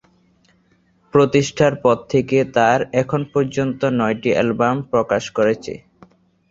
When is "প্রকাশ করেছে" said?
4.91-5.73